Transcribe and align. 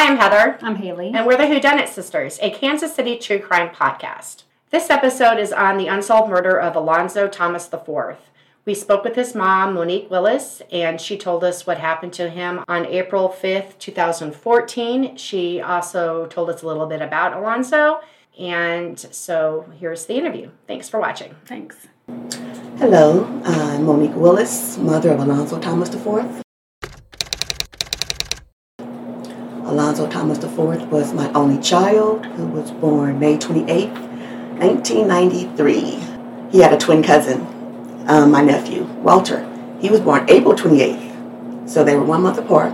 Hi, 0.00 0.08
I'm 0.08 0.16
Heather. 0.16 0.58
I'm 0.62 0.76
Haley. 0.76 1.12
And 1.14 1.26
we're 1.26 1.36
the 1.36 1.42
Whodunit 1.42 1.86
Sisters, 1.86 2.38
a 2.40 2.50
Kansas 2.50 2.94
City 2.94 3.18
true 3.18 3.38
crime 3.38 3.68
podcast. 3.68 4.44
This 4.70 4.88
episode 4.88 5.36
is 5.36 5.52
on 5.52 5.76
the 5.76 5.88
unsolved 5.88 6.30
murder 6.30 6.58
of 6.58 6.74
Alonzo 6.74 7.28
Thomas 7.28 7.68
IV. 7.70 8.16
We 8.64 8.72
spoke 8.72 9.04
with 9.04 9.14
his 9.14 9.34
mom, 9.34 9.74
Monique 9.74 10.10
Willis, 10.10 10.62
and 10.72 10.98
she 10.98 11.18
told 11.18 11.44
us 11.44 11.66
what 11.66 11.76
happened 11.76 12.14
to 12.14 12.30
him 12.30 12.64
on 12.66 12.86
April 12.86 13.28
5th, 13.28 13.78
2014. 13.78 15.18
She 15.18 15.60
also 15.60 16.24
told 16.28 16.48
us 16.48 16.62
a 16.62 16.66
little 16.66 16.86
bit 16.86 17.02
about 17.02 17.36
Alonzo. 17.36 18.00
And 18.38 18.98
so 18.98 19.70
here's 19.78 20.06
the 20.06 20.14
interview. 20.14 20.48
Thanks 20.66 20.88
for 20.88 20.98
watching. 20.98 21.34
Thanks. 21.44 21.88
Hello, 22.78 23.26
I'm 23.44 23.84
Monique 23.84 24.16
Willis, 24.16 24.78
mother 24.78 25.10
of 25.10 25.20
Alonzo 25.20 25.60
Thomas 25.60 25.94
IV. 25.94 26.42
Alonzo 29.70 30.10
Thomas 30.10 30.42
IV 30.42 30.90
was 30.90 31.12
my 31.12 31.30
only 31.32 31.62
child 31.62 32.26
who 32.26 32.46
was 32.46 32.72
born 32.72 33.20
May 33.20 33.38
28, 33.38 33.88
1993. 33.88 36.00
He 36.50 36.58
had 36.58 36.72
a 36.72 36.76
twin 36.76 37.04
cousin, 37.04 37.46
um, 38.08 38.32
my 38.32 38.42
nephew, 38.42 38.82
Walter. 39.04 39.48
He 39.80 39.88
was 39.88 40.00
born 40.00 40.28
April 40.28 40.54
28th, 40.54 41.70
so 41.70 41.84
they 41.84 41.94
were 41.94 42.02
one 42.02 42.22
month 42.22 42.38
apart. 42.38 42.72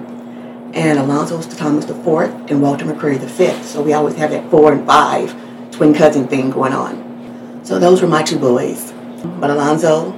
And 0.72 0.98
Alonzo 0.98 1.36
was 1.36 1.46
Thomas 1.48 1.84
IV 1.84 2.06
and 2.50 2.62
Walter 2.62 2.86
McCreary 2.86 3.18
V. 3.18 3.62
So 3.62 3.82
we 3.82 3.92
always 3.92 4.14
have 4.14 4.30
that 4.30 4.50
four 4.50 4.72
and 4.72 4.86
five 4.86 5.36
twin 5.72 5.92
cousin 5.92 6.26
thing 6.26 6.50
going 6.50 6.72
on. 6.72 7.60
So 7.62 7.78
those 7.78 8.00
were 8.00 8.08
my 8.08 8.22
two 8.22 8.38
boys. 8.38 8.94
But 9.38 9.50
Alonzo, 9.50 10.12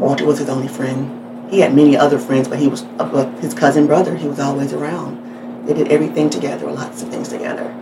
Walter 0.00 0.24
was 0.24 0.40
his 0.40 0.48
only 0.48 0.66
friend. 0.66 1.52
He 1.52 1.60
had 1.60 1.72
many 1.72 1.96
other 1.96 2.18
friends, 2.18 2.48
but 2.48 2.58
he 2.58 2.66
was 2.66 2.82
uh, 2.98 3.30
his 3.38 3.54
cousin 3.54 3.86
brother. 3.86 4.16
He 4.16 4.26
was 4.26 4.40
always 4.40 4.72
around. 4.72 5.21
They 5.64 5.74
did 5.74 5.88
everything 5.88 6.28
together, 6.28 6.70
lots 6.70 7.02
of 7.02 7.08
things 7.08 7.28
together. 7.28 7.72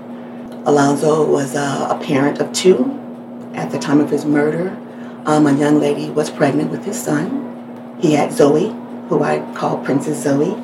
Alonzo 0.67 1.27
was 1.27 1.57
uh, 1.57 1.89
a 1.91 2.05
parent 2.05 2.39
of 2.39 2.53
two. 2.53 2.97
At 3.55 3.71
the 3.71 3.79
time 3.79 4.01
of 4.01 4.11
his 4.11 4.27
murder, 4.27 4.77
um, 5.25 5.47
a 5.47 5.57
young 5.57 5.81
lady 5.81 6.11
was 6.11 6.31
pregnant 6.31 6.71
with 6.71 6.85
his 6.85 7.01
son. 7.03 7.97
He 8.01 8.13
had 8.13 8.33
Zoe, 8.33 8.69
who 9.09 9.23
I 9.23 9.41
call 9.55 9.79
Princess 9.79 10.23
Zoe. 10.23 10.55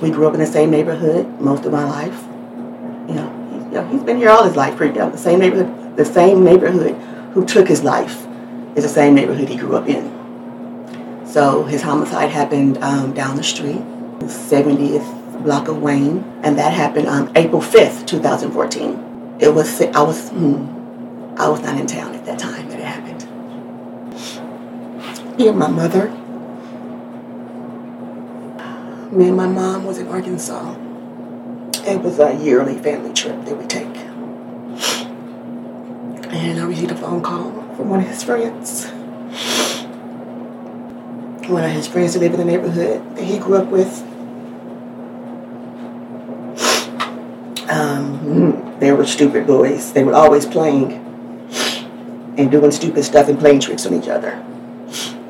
We 0.00 0.10
grew 0.10 0.28
up 0.28 0.34
in 0.34 0.40
the 0.40 0.46
same 0.46 0.70
neighborhood 0.70 1.40
most 1.40 1.64
of 1.64 1.72
my 1.72 1.84
life. 1.84 2.22
You 3.08 3.14
know, 3.14 3.68
you 3.70 3.70
know 3.72 3.88
he's 3.88 4.02
been 4.02 4.16
here 4.16 4.30
all 4.30 4.44
his 4.44 4.56
life, 4.56 4.76
pretty 4.76 4.98
much. 4.98 5.12
The 5.12 5.18
same 5.18 5.40
neighborhood, 5.40 5.96
the 5.96 6.04
same 6.04 6.44
neighborhood 6.44 6.94
who 7.32 7.44
took 7.44 7.66
his 7.66 7.82
life 7.82 8.24
is 8.76 8.84
the 8.84 8.88
same 8.88 9.14
neighborhood 9.14 9.48
he 9.48 9.56
grew 9.56 9.74
up 9.76 9.88
in. 9.88 10.12
So 11.26 11.64
his 11.64 11.82
homicide 11.82 12.30
happened 12.30 12.78
um, 12.78 13.12
down 13.12 13.36
the 13.36 13.42
street, 13.42 13.80
70th 14.20 15.15
block 15.46 15.68
of 15.68 15.80
Wayne, 15.80 16.24
and 16.42 16.58
that 16.58 16.72
happened 16.72 17.06
on 17.06 17.30
April 17.36 17.62
5th, 17.62 18.04
2014. 18.08 19.36
It 19.38 19.54
was, 19.54 19.80
I 19.80 20.02
was, 20.02 20.28
hmm, 20.30 20.66
I 21.38 21.48
was 21.48 21.62
not 21.62 21.78
in 21.78 21.86
town 21.86 22.16
at 22.16 22.26
that 22.26 22.36
time 22.36 22.68
that 22.68 22.80
it 22.80 22.84
happened. 22.84 23.22
Me 25.38 25.46
and 25.46 25.56
my 25.56 25.68
mother, 25.68 26.08
me 29.16 29.28
and 29.28 29.36
my 29.36 29.46
mom 29.46 29.84
was 29.84 29.98
in 29.98 30.08
Arkansas. 30.08 30.74
It 31.88 32.02
was 32.02 32.18
a 32.18 32.34
yearly 32.34 32.76
family 32.78 33.12
trip 33.12 33.44
that 33.44 33.56
we 33.56 33.66
take. 33.66 33.96
And 36.32 36.58
I 36.58 36.64
received 36.64 36.90
a 36.90 36.96
phone 36.96 37.22
call 37.22 37.52
from 37.76 37.88
one 37.88 38.00
of 38.00 38.08
his 38.08 38.24
friends. 38.24 38.86
One 41.48 41.62
of 41.62 41.70
his 41.70 41.86
friends 41.86 42.14
who 42.14 42.20
lived 42.20 42.34
in 42.34 42.40
the 42.40 42.44
neighborhood 42.44 43.16
that 43.16 43.22
he 43.22 43.38
grew 43.38 43.54
up 43.54 43.68
with 43.68 44.02
Um, 47.76 48.18
hmm, 48.20 48.78
they 48.78 48.90
were 48.92 49.04
stupid 49.04 49.46
boys. 49.46 49.92
They 49.92 50.02
were 50.02 50.14
always 50.14 50.46
playing 50.46 50.92
and 52.38 52.50
doing 52.50 52.70
stupid 52.70 53.04
stuff 53.04 53.28
and 53.28 53.38
playing 53.38 53.60
tricks 53.60 53.84
on 53.84 53.92
each 53.92 54.08
other. 54.08 54.42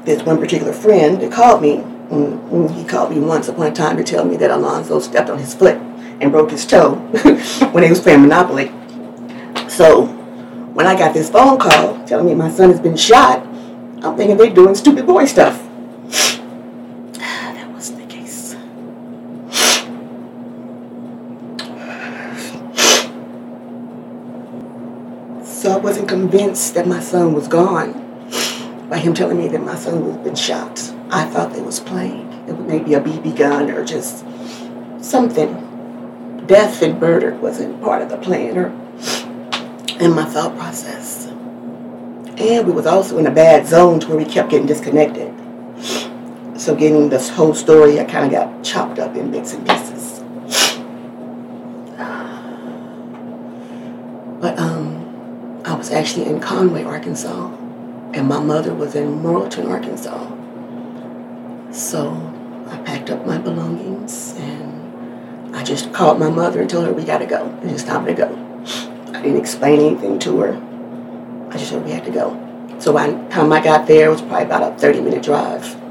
This 0.04 0.22
one 0.22 0.38
particular 0.38 0.72
friend 0.72 1.20
that 1.20 1.32
called 1.32 1.60
me, 1.60 1.78
mm, 1.78 2.48
mm, 2.48 2.72
he 2.72 2.84
called 2.84 3.10
me 3.10 3.18
once 3.18 3.48
upon 3.48 3.66
a 3.66 3.72
time 3.72 3.96
to 3.96 4.04
tell 4.04 4.24
me 4.24 4.36
that 4.36 4.52
Alonzo 4.52 5.00
stepped 5.00 5.28
on 5.28 5.40
his 5.40 5.54
foot 5.54 5.74
and 6.20 6.30
broke 6.30 6.52
his 6.52 6.64
toe 6.64 6.94
when 7.72 7.82
he 7.82 7.90
was 7.90 8.00
playing 8.00 8.22
Monopoly. 8.22 8.68
So 9.68 10.04
when 10.72 10.86
I 10.86 10.96
got 10.96 11.14
this 11.14 11.28
phone 11.28 11.58
call 11.58 12.06
telling 12.06 12.26
me 12.26 12.34
my 12.36 12.48
son 12.48 12.70
has 12.70 12.78
been 12.78 12.96
shot, 12.96 13.44
I'm 14.04 14.16
thinking 14.16 14.36
they're 14.36 14.54
doing 14.54 14.76
stupid 14.76 15.04
boy 15.04 15.24
stuff. 15.24 15.65
So 25.66 25.72
I 25.72 25.78
wasn't 25.78 26.08
convinced 26.08 26.74
that 26.74 26.86
my 26.86 27.00
son 27.00 27.34
was 27.34 27.48
gone 27.48 27.92
by 28.88 28.98
him 28.98 29.14
telling 29.14 29.36
me 29.36 29.48
that 29.48 29.60
my 29.60 29.74
son 29.74 30.06
was 30.06 30.16
been 30.18 30.36
shot. 30.36 30.78
I 31.10 31.24
thought 31.24 31.52
they 31.52 31.60
was 31.60 31.80
playing. 31.80 32.32
It 32.46 32.52
was 32.52 32.68
maybe 32.68 32.94
a 32.94 33.00
BB 33.00 33.36
gun 33.36 33.72
or 33.72 33.84
just 33.84 34.24
something. 35.02 36.44
Death 36.46 36.82
and 36.82 37.00
murder 37.00 37.34
wasn't 37.34 37.82
part 37.82 38.00
of 38.00 38.10
the 38.10 38.16
plan 38.16 38.56
or 38.56 38.66
in 39.98 40.12
my 40.14 40.24
thought 40.24 40.56
process. 40.56 41.26
And 41.26 42.64
we 42.64 42.72
was 42.72 42.86
also 42.86 43.18
in 43.18 43.26
a 43.26 43.32
bad 43.32 43.66
zone 43.66 43.98
to 43.98 44.06
where 44.06 44.18
we 44.18 44.24
kept 44.24 44.50
getting 44.50 44.68
disconnected. 44.68 45.34
So 46.60 46.76
getting 46.76 47.08
this 47.08 47.28
whole 47.28 47.54
story, 47.54 47.98
I 47.98 48.04
kind 48.04 48.24
of 48.26 48.30
got 48.30 48.62
chopped 48.62 49.00
up 49.00 49.16
in 49.16 49.32
bits 49.32 49.52
and 49.52 49.66
pieces. 49.66 50.22
But 54.38 54.58
um, 54.58 54.75
was 55.76 55.90
actually 55.90 56.26
in 56.26 56.40
Conway, 56.40 56.84
Arkansas, 56.84 57.48
and 58.14 58.26
my 58.26 58.40
mother 58.40 58.74
was 58.74 58.94
in 58.94 59.20
Morrilton, 59.20 59.70
Arkansas. 59.70 60.32
So 61.72 62.10
I 62.70 62.78
packed 62.78 63.10
up 63.10 63.26
my 63.26 63.38
belongings 63.38 64.34
and 64.38 65.54
I 65.54 65.62
just 65.62 65.92
called 65.92 66.18
my 66.18 66.30
mother 66.30 66.62
and 66.62 66.70
told 66.70 66.86
her 66.86 66.92
we 66.92 67.04
gotta 67.04 67.26
go. 67.26 67.56
It's 67.62 67.72
just 67.72 67.86
time 67.86 68.06
to 68.06 68.14
go. 68.14 68.28
I 69.12 69.22
didn't 69.22 69.38
explain 69.38 69.80
anything 69.80 70.18
to 70.20 70.40
her. 70.40 70.62
I 71.50 71.58
just 71.58 71.70
said 71.70 71.84
we 71.84 71.90
had 71.90 72.04
to 72.06 72.10
go. 72.10 72.42
So 72.78 72.92
by 72.92 73.10
the 73.10 73.28
time 73.28 73.52
I 73.52 73.62
got 73.62 73.86
there, 73.86 74.06
it 74.06 74.10
was 74.10 74.22
probably 74.22 74.44
about 74.44 74.72
a 74.72 74.78
30 74.78 75.00
minute 75.00 75.22
drive. 75.22 75.62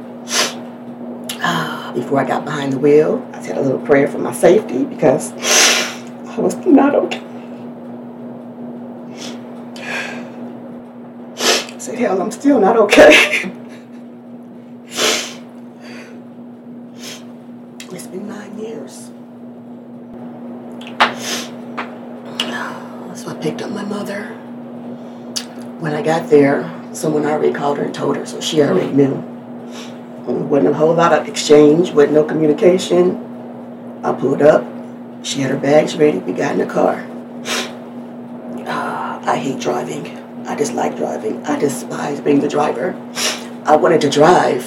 Before 1.95 2.19
I 2.19 2.27
got 2.27 2.43
behind 2.43 2.73
the 2.73 2.79
wheel, 2.79 3.25
I 3.33 3.41
said 3.41 3.57
a 3.57 3.61
little 3.61 3.79
prayer 3.79 4.07
for 4.07 4.17
my 4.17 4.33
safety 4.33 4.83
because 4.83 5.31
I 6.27 6.39
was 6.39 6.55
not 6.65 6.93
okay. 6.95 7.21
Said, 11.77 11.99
hell, 11.99 12.21
I'm 12.21 12.31
still 12.31 12.59
not 12.59 12.77
okay. 12.77 13.51
it's 17.91 18.07
been 18.07 18.27
nine 18.27 18.57
years. 18.57 19.11
So 23.15 23.29
I 23.29 23.35
picked 23.41 23.61
up 23.61 23.71
my 23.71 23.83
mother. 23.83 24.25
When 25.79 25.93
I 25.93 26.01
got 26.01 26.29
there, 26.29 26.69
someone 26.93 27.25
already 27.25 27.53
called 27.53 27.77
her 27.77 27.83
and 27.85 27.93
told 27.93 28.17
her, 28.17 28.25
so 28.25 28.41
she 28.41 28.61
already 28.61 28.91
knew. 28.91 29.15
Wasn't 30.25 30.69
a 30.69 30.73
whole 30.73 30.93
lot 30.93 31.13
of 31.13 31.27
exchange, 31.27 31.91
wasn't 31.91 32.13
no 32.13 32.23
communication. 32.23 34.01
I 34.03 34.11
pulled 34.13 34.41
up. 34.41 34.65
She 35.23 35.41
had 35.41 35.51
her 35.51 35.57
bags 35.57 35.95
ready. 35.95 36.19
We 36.19 36.33
got 36.33 36.53
in 36.53 36.59
the 36.59 36.65
car. 36.65 37.05
Ah, 38.67 39.21
I 39.23 39.37
hate 39.37 39.59
driving. 39.59 40.24
I 40.55 40.57
dislike 40.57 40.95
driving. 40.95 41.45
I 41.45 41.59
despise 41.59 42.21
being 42.21 42.39
the 42.39 42.47
driver. 42.47 42.95
I 43.65 43.75
wanted 43.75 43.99
to 43.99 44.09
drive. 44.09 44.63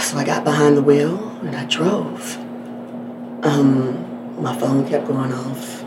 So 0.00 0.16
I 0.16 0.22
got 0.24 0.44
behind 0.44 0.76
the 0.76 0.82
wheel 0.82 1.18
and 1.40 1.56
I 1.56 1.64
drove. 1.64 2.36
Um, 3.44 4.40
my 4.40 4.56
phone 4.60 4.88
kept 4.88 5.08
going 5.08 5.32
off. 5.32 5.80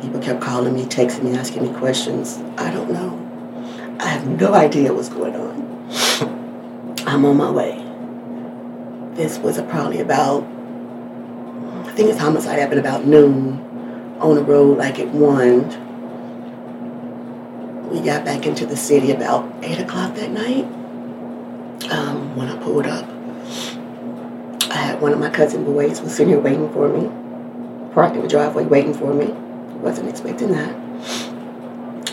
People 0.00 0.18
kept 0.18 0.40
calling 0.40 0.74
me, 0.74 0.86
texting 0.86 1.24
me, 1.24 1.36
asking 1.36 1.64
me 1.64 1.78
questions. 1.78 2.38
I 2.56 2.70
don't 2.70 2.90
know. 2.90 3.98
I 4.00 4.06
have 4.06 4.26
no 4.26 4.54
idea 4.54 4.94
what's 4.94 5.10
going 5.10 5.36
on. 5.36 6.94
I'm 7.06 7.26
on 7.26 7.36
my 7.36 7.50
way. 7.50 7.76
This 9.14 9.36
was 9.36 9.60
probably 9.60 10.00
about, 10.00 10.42
I 11.86 11.92
think 11.92 12.08
it's 12.08 12.18
homicide 12.18 12.58
happened 12.58 12.80
about 12.80 13.04
noon 13.04 14.16
on 14.20 14.36
the 14.36 14.42
road 14.42 14.78
like 14.78 14.98
at 14.98 15.08
1 15.08 15.91
we 17.92 18.00
got 18.00 18.24
back 18.24 18.46
into 18.46 18.64
the 18.64 18.76
city 18.76 19.10
about 19.10 19.52
8 19.62 19.80
o'clock 19.80 20.14
that 20.14 20.30
night 20.30 20.64
um, 21.92 22.34
when 22.34 22.48
I 22.48 22.56
pulled 22.62 22.86
up. 22.86 23.06
I 24.70 24.76
had 24.76 25.00
one 25.02 25.12
of 25.12 25.18
my 25.18 25.28
cousin 25.28 25.64
boys 25.64 26.00
was 26.00 26.12
sitting 26.12 26.28
here 26.28 26.40
waiting 26.40 26.72
for 26.72 26.88
me, 26.88 27.10
parked 27.92 28.16
in 28.16 28.22
the 28.22 28.28
driveway 28.28 28.64
waiting 28.64 28.94
for 28.94 29.12
me. 29.12 29.26
Wasn't 29.82 30.08
expecting 30.08 30.52
that. 30.52 30.74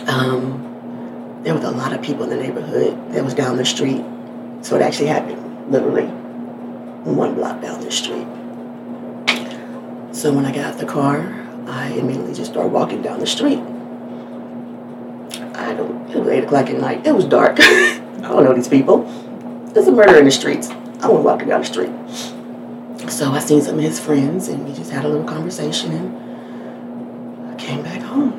Um, 0.06 1.40
there 1.44 1.54
was 1.54 1.64
a 1.64 1.70
lot 1.70 1.94
of 1.94 2.02
people 2.02 2.24
in 2.24 2.30
the 2.30 2.36
neighborhood 2.36 3.12
that 3.12 3.24
was 3.24 3.32
down 3.32 3.56
the 3.56 3.64
street. 3.64 4.04
So 4.60 4.76
it 4.76 4.82
actually 4.82 5.06
happened 5.06 5.72
literally 5.72 6.08
one 7.04 7.34
block 7.36 7.62
down 7.62 7.80
the 7.80 7.90
street. 7.90 8.26
So 10.14 10.30
when 10.34 10.44
I 10.44 10.52
got 10.52 10.74
out 10.74 10.78
the 10.78 10.84
car, 10.84 11.20
I 11.66 11.92
immediately 11.92 12.34
just 12.34 12.50
started 12.50 12.70
walking 12.70 13.00
down 13.00 13.20
the 13.20 13.26
street. 13.26 13.60
I 15.70 15.74
don't, 15.74 16.10
it 16.10 16.18
was 16.18 16.28
8 16.28 16.44
o'clock 16.44 16.68
at 16.68 16.80
night. 16.80 17.06
It 17.06 17.12
was 17.14 17.24
dark. 17.24 17.56
I 17.60 18.00
don't 18.22 18.44
know 18.44 18.52
these 18.52 18.68
people. 18.68 19.04
There's 19.72 19.86
a 19.86 19.92
murder 19.92 20.18
in 20.18 20.24
the 20.24 20.30
streets. 20.30 20.68
I 21.00 21.08
was 21.08 21.24
walking 21.24 21.48
down 21.48 21.60
the 21.60 21.66
street. 21.66 21.90
So 23.10 23.30
I 23.30 23.38
seen 23.38 23.62
some 23.62 23.76
of 23.76 23.84
his 23.84 24.00
friends 24.00 24.48
and 24.48 24.66
we 24.66 24.74
just 24.74 24.90
had 24.90 25.04
a 25.04 25.08
little 25.08 25.26
conversation 25.26 25.92
and 25.92 27.50
I 27.50 27.54
came 27.54 27.82
back 27.82 28.02
home 28.02 28.32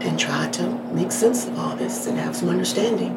and 0.00 0.18
tried 0.18 0.52
to 0.54 0.68
make 0.92 1.10
sense 1.10 1.46
of 1.46 1.58
all 1.58 1.74
this 1.74 2.06
and 2.06 2.16
have 2.18 2.36
some 2.36 2.48
understanding. 2.48 3.14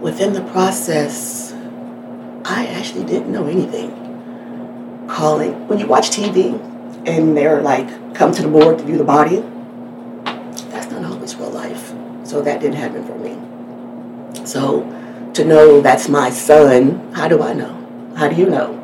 Within 0.00 0.32
the 0.32 0.42
process, 0.52 1.52
I 2.44 2.66
actually 2.68 3.04
didn't 3.04 3.30
know 3.30 3.46
anything. 3.46 5.06
Calling, 5.08 5.68
when 5.68 5.78
you 5.78 5.86
watch 5.86 6.10
TV 6.10 6.54
and 7.06 7.36
they're 7.36 7.60
like, 7.60 8.14
come 8.14 8.32
to 8.32 8.42
the 8.42 8.48
board 8.48 8.78
to 8.78 8.84
view 8.84 8.96
the 8.96 9.04
body, 9.04 9.44
that's 10.70 10.90
not 10.90 11.04
always 11.04 11.34
real 11.36 11.50
life. 11.50 11.92
So 12.28 12.42
that 12.42 12.60
didn't 12.60 12.76
happen 12.76 13.06
for 13.06 13.16
me. 13.16 14.44
So 14.44 14.82
to 15.32 15.44
know 15.46 15.80
that's 15.80 16.10
my 16.10 16.28
son, 16.28 17.10
how 17.14 17.26
do 17.26 17.42
I 17.42 17.54
know? 17.54 17.74
How 18.16 18.28
do 18.28 18.36
you 18.36 18.50
know? 18.50 18.74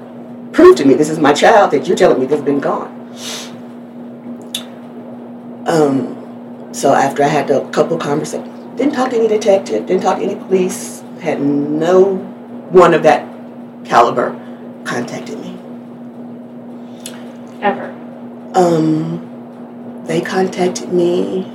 Prove 0.52 0.76
to 0.76 0.84
me 0.86 0.94
this 0.94 1.10
is 1.10 1.18
my 1.18 1.34
child 1.34 1.70
that 1.72 1.86
you're 1.86 1.96
telling 1.96 2.20
me 2.20 2.24
that's 2.24 2.40
been 2.40 2.60
gone. 2.60 2.90
Um, 5.66 6.70
so 6.72 6.94
after 6.94 7.22
I 7.22 7.28
had 7.28 7.50
a 7.50 7.68
couple 7.70 7.98
conversations, 7.98 8.48
didn't 8.78 8.94
talk 8.94 9.10
to 9.10 9.16
any 9.16 9.28
detective, 9.28 9.84
didn't 9.84 10.02
talk 10.02 10.18
to 10.18 10.24
any 10.24 10.36
police, 10.36 11.02
had 11.20 11.42
no 11.42 12.14
one 12.70 12.94
of 12.94 13.02
that 13.02 13.28
caliber 13.84 14.30
contacted 14.84 15.38
me. 15.38 15.58
Ever. 17.60 17.90
Um, 18.54 20.04
they 20.06 20.22
contacted 20.22 20.92
me. 20.94 21.50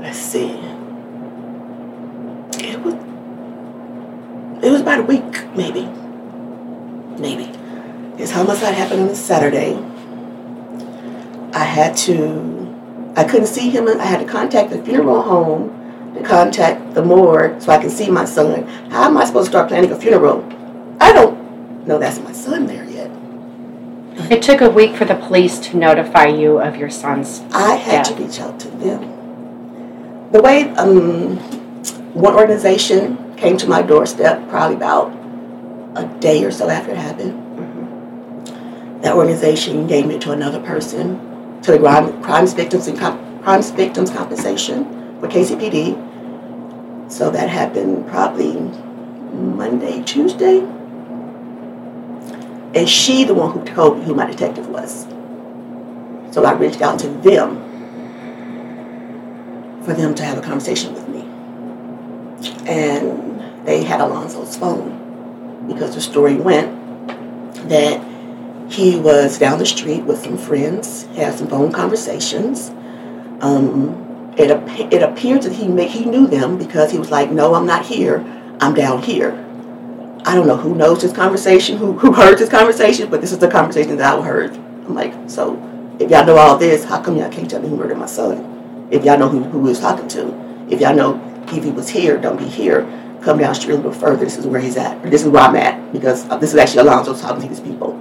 Let's 0.00 0.18
see. 0.18 0.50
It 2.64 2.80
was. 2.80 2.94
It 4.62 4.70
was 4.70 4.77
about 4.88 5.00
a 5.00 5.02
week, 5.02 5.54
maybe. 5.54 5.84
Maybe. 7.20 7.52
His 8.16 8.32
homicide 8.32 8.74
happened 8.74 9.02
on 9.02 9.08
a 9.08 9.14
Saturday. 9.14 9.74
I 11.52 11.64
had 11.64 11.94
to. 11.98 13.12
I 13.14 13.24
couldn't 13.24 13.48
see 13.48 13.68
him. 13.68 13.86
I 13.86 14.04
had 14.04 14.20
to 14.20 14.26
contact 14.26 14.70
the 14.70 14.82
funeral 14.82 15.20
home 15.20 16.14
to 16.14 16.22
contact 16.22 16.94
the 16.94 17.04
morgue 17.04 17.60
so 17.60 17.70
I 17.70 17.78
can 17.78 17.90
see 17.90 18.10
my 18.10 18.24
son. 18.24 18.66
How 18.90 19.04
am 19.04 19.18
I 19.18 19.26
supposed 19.26 19.46
to 19.46 19.50
start 19.50 19.68
planning 19.68 19.92
a 19.92 20.00
funeral? 20.00 20.42
I 21.00 21.12
don't 21.12 21.86
know 21.86 21.98
that's 21.98 22.18
my 22.20 22.32
son 22.32 22.66
there 22.66 22.84
yet. 22.84 23.10
It 24.32 24.42
took 24.42 24.62
a 24.62 24.70
week 24.70 24.96
for 24.96 25.04
the 25.04 25.16
police 25.16 25.58
to 25.60 25.76
notify 25.76 26.28
you 26.28 26.60
of 26.60 26.76
your 26.76 26.90
son's. 26.90 27.40
I 27.52 27.74
had 27.74 28.04
death. 28.04 28.16
to 28.16 28.22
reach 28.22 28.40
out 28.40 28.58
to 28.60 28.68
them. 28.68 30.30
The 30.32 30.40
way 30.40 30.70
um, 30.70 31.36
one 32.14 32.34
organization 32.34 33.27
came 33.38 33.56
to 33.58 33.68
my 33.68 33.82
doorstep, 33.82 34.48
probably 34.48 34.76
about 34.76 35.12
a 35.96 36.04
day 36.20 36.44
or 36.44 36.50
so 36.50 36.68
after 36.68 36.92
it 36.92 36.96
happened. 36.96 37.32
Mm-hmm. 37.32 39.00
That 39.02 39.14
organization 39.14 39.86
gave 39.86 40.06
me 40.06 40.18
to 40.18 40.32
another 40.32 40.60
person, 40.60 41.60
to 41.62 41.72
the 41.72 41.78
crime, 41.78 42.22
crimes 42.22 42.52
victims 42.52 42.88
and 42.88 42.98
comp, 42.98 43.42
crimes 43.42 43.70
victims 43.70 44.10
compensation 44.10 44.84
for 45.20 45.28
KCPD. 45.28 45.96
So 47.10 47.30
that 47.30 47.48
happened 47.48 48.06
probably 48.08 48.54
Monday, 49.32 50.02
Tuesday. 50.02 50.60
And 52.74 52.88
she, 52.88 53.24
the 53.24 53.34
one 53.34 53.52
who 53.52 53.64
told 53.64 53.98
me 53.98 54.04
who 54.04 54.14
my 54.14 54.26
detective 54.26 54.68
was. 54.68 55.06
So 56.32 56.44
I 56.44 56.52
reached 56.52 56.82
out 56.82 56.98
to 57.00 57.08
them 57.08 57.64
for 59.84 59.94
them 59.94 60.14
to 60.14 60.22
have 60.22 60.36
a 60.36 60.42
conversation 60.42 60.92
with 60.92 61.08
me. 61.08 61.22
And 62.66 63.27
they 63.68 63.84
had 63.84 64.00
Alonzo's 64.00 64.56
phone 64.56 65.66
because 65.68 65.94
the 65.94 66.00
story 66.00 66.36
went 66.36 66.74
that 67.68 68.02
he 68.72 68.98
was 68.98 69.38
down 69.38 69.58
the 69.58 69.66
street 69.66 70.04
with 70.04 70.18
some 70.20 70.38
friends, 70.38 71.04
had 71.16 71.34
some 71.34 71.48
phone 71.48 71.70
conversations. 71.70 72.70
Um, 73.42 74.32
it, 74.38 74.50
it 74.90 75.02
appeared 75.02 75.42
that 75.42 75.52
he 75.52 75.68
ma- 75.68 75.82
he 75.82 76.06
knew 76.06 76.26
them 76.26 76.56
because 76.56 76.90
he 76.90 76.98
was 76.98 77.10
like, 77.10 77.30
"No, 77.30 77.54
I'm 77.54 77.66
not 77.66 77.84
here. 77.84 78.24
I'm 78.58 78.74
down 78.74 79.02
here." 79.02 79.32
I 80.24 80.34
don't 80.34 80.46
know 80.46 80.56
who 80.56 80.74
knows 80.74 81.02
this 81.02 81.12
conversation, 81.12 81.76
who 81.76 81.92
who 81.92 82.12
heard 82.12 82.38
this 82.38 82.48
conversation, 82.48 83.10
but 83.10 83.20
this 83.20 83.32
is 83.32 83.38
the 83.38 83.50
conversation 83.50 83.98
that 83.98 84.14
I 84.14 84.22
heard. 84.22 84.54
I'm 84.54 84.94
like, 84.94 85.12
so 85.28 85.60
if 86.00 86.10
y'all 86.10 86.24
know 86.24 86.38
all 86.38 86.56
this, 86.56 86.84
how 86.84 87.02
come 87.02 87.18
y'all 87.18 87.30
can't 87.30 87.50
tell 87.50 87.60
me 87.60 87.68
who 87.68 87.76
murdered 87.76 87.98
my 87.98 88.06
son? 88.06 88.88
If 88.90 89.04
y'all 89.04 89.18
know 89.18 89.28
who 89.28 89.42
who 89.42 89.58
was 89.58 89.78
talking 89.78 90.08
to, 90.08 90.66
if 90.70 90.80
y'all 90.80 90.96
know 90.96 91.20
if 91.52 91.64
he 91.64 91.70
was 91.70 91.90
here, 91.90 92.16
don't 92.16 92.38
be 92.38 92.48
here. 92.48 92.86
Come 93.22 93.38
down 93.38 93.48
the 93.48 93.54
street 93.54 93.74
a 93.74 93.76
little 93.76 93.92
further. 93.92 94.24
This 94.24 94.38
is 94.38 94.46
where 94.46 94.60
he's 94.60 94.76
at. 94.76 95.02
This 95.02 95.22
is 95.22 95.28
where 95.28 95.42
I'm 95.42 95.56
at 95.56 95.92
because 95.92 96.28
uh, 96.28 96.36
this 96.36 96.52
is 96.52 96.58
actually 96.58 96.82
Alonzo 96.82 97.14
talking 97.14 97.42
to 97.42 97.48
these 97.48 97.60
people. 97.60 97.98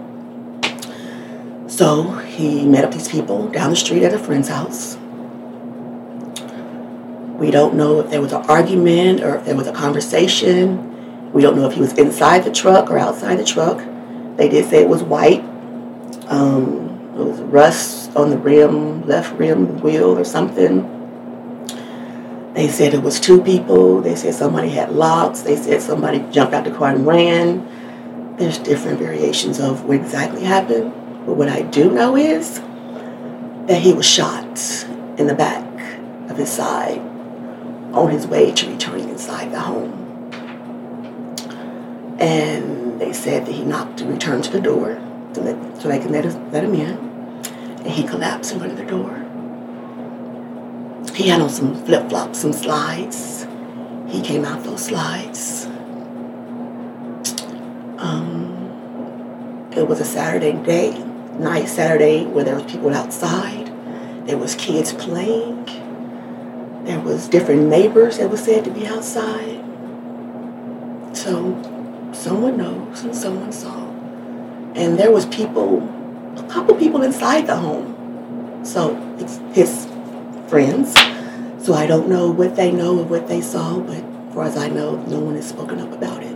So 1.68 2.04
he 2.20 2.66
met 2.66 2.86
up 2.86 2.92
these 2.92 3.08
people 3.08 3.48
down 3.50 3.72
the 3.72 3.76
street 3.76 4.04
at 4.04 4.14
a 4.14 4.20
friend's 4.20 4.50
house. 4.50 4.98
We 7.38 7.52
don't 7.52 7.76
know 7.76 8.00
if 8.00 8.10
there 8.10 8.22
was 8.22 8.34
an 8.34 8.44
argument 8.48 9.22
or 9.22 9.38
if 9.38 9.46
there 9.46 9.56
was 9.56 9.68
a 9.68 9.74
conversation. 9.74 11.32
We 11.34 11.42
don't 11.42 11.56
know 11.56 11.68
if 11.68 11.74
he 11.74 11.82
was 11.82 11.94
inside 11.94 12.44
the 12.44 12.52
truck 12.52 12.90
or 12.90 12.98
outside 12.98 13.38
the 13.38 13.44
truck. 13.44 13.78
They 14.38 14.50
did 14.50 14.70
say 14.70 14.82
it 14.82 14.90
was 14.90 15.04
white. 15.04 15.42
Um, 16.28 17.14
it 17.16 17.24
was 17.24 17.40
rust 17.42 18.16
on 18.16 18.30
the 18.30 18.38
rim, 18.38 19.06
left 19.06 19.38
rim 19.38 19.80
wheel 19.82 20.18
or 20.18 20.24
something. 20.24 20.97
They 22.58 22.70
said 22.70 22.96
it 22.96 23.04
was 23.04 23.20
two 23.20 23.44
people. 23.44 24.02
They 24.02 24.16
said 24.16 24.34
somebody 24.34 24.70
had 24.70 24.92
locks. 24.92 25.42
They 25.42 25.56
said 25.56 25.80
somebody 25.80 26.26
jumped 26.32 26.56
out 26.56 26.64
the 26.64 26.72
car 26.72 26.90
and 26.90 27.06
ran. 27.06 28.36
There's 28.38 28.58
different 28.58 28.98
variations 28.98 29.60
of 29.60 29.84
what 29.86 29.98
exactly 29.98 30.44
happened. 30.44 30.92
But 31.28 31.36
what 31.36 31.50
I 31.50 31.62
do 31.62 31.92
know 31.92 32.18
is 32.18 32.60
that 33.68 33.80
he 33.80 33.94
was 33.94 34.08
shot 34.08 34.44
in 35.20 35.28
the 35.28 35.36
back 35.36 35.64
of 36.32 36.38
his 36.38 36.50
side 36.50 36.98
on 37.94 38.10
his 38.10 38.26
way 38.26 38.52
to 38.54 38.72
returning 38.72 39.10
inside 39.10 39.52
the 39.52 39.60
home. 39.60 39.94
And 42.18 43.00
they 43.00 43.14
said 43.14 43.46
that 43.46 43.52
he 43.52 43.64
knocked 43.64 44.00
to 44.00 44.06
return 44.08 44.42
to 44.42 44.50
the 44.50 44.60
door 44.60 45.00
let, 45.36 45.80
so 45.80 45.90
they 45.90 46.00
can 46.00 46.12
let, 46.12 46.26
let 46.52 46.64
him 46.64 46.74
in. 46.74 46.98
And 46.98 47.92
he 47.92 48.02
collapsed 48.02 48.52
in 48.52 48.58
front 48.58 48.72
of 48.72 48.80
the 48.80 48.86
door. 48.86 49.27
He 51.18 51.30
had 51.30 51.42
on 51.42 51.50
some 51.50 51.74
flip 51.84 52.10
flops, 52.10 52.42
some 52.42 52.54
slides. 52.54 53.48
He 54.08 54.22
came 54.22 54.46
out 54.46 54.64
those 54.64 54.86
slides. 54.86 55.66
Um, 57.98 58.54
it 59.76 59.88
was 59.88 60.00
a 60.00 60.06
Saturday 60.06 60.52
day, 60.64 60.96
night 61.40 61.70
Saturday, 61.70 62.24
where 62.26 62.46
there 62.46 62.54
was 62.54 62.72
people 62.72 62.94
outside. 62.94 63.66
There 64.28 64.38
was 64.38 64.54
kids 64.54 64.94
playing. 64.94 65.66
There 66.86 67.00
was 67.00 67.28
different 67.28 67.64
neighbors 67.64 68.20
that 68.20 68.30
were 68.30 68.38
said 68.38 68.64
to 68.66 68.70
be 68.70 68.86
outside. 68.86 69.66
So 71.14 72.12
someone 72.14 72.58
knows 72.58 73.04
and 73.04 73.16
someone 73.16 73.52
saw. 73.52 73.90
And 74.76 75.00
there 75.00 75.12
was 75.12 75.26
people, 75.26 75.82
a 76.38 76.48
couple 76.48 76.76
people 76.76 77.02
inside 77.02 77.48
the 77.48 77.56
home. 77.56 78.62
So 78.64 78.96
it's 79.18 79.38
his 79.58 79.87
friends. 80.48 80.94
So 81.64 81.74
I 81.74 81.86
don't 81.88 82.08
know 82.08 82.30
what 82.30 82.56
they 82.56 82.72
know 82.72 83.00
of 83.00 83.10
what 83.10 83.28
they 83.28 83.42
saw, 83.42 83.80
but 83.80 83.98
as 83.98 84.34
far 84.34 84.44
as 84.46 84.58
I 84.58 84.70
know, 84.70 84.96
no 85.08 85.20
one 85.20 85.36
has 85.36 85.50
spoken 85.50 85.80
up 85.80 85.92
about 85.92 86.24
it. 86.24 86.36